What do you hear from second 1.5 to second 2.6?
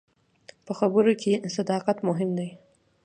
صداقت مهم دی.